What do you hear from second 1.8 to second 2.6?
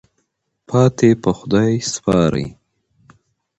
سپارئ.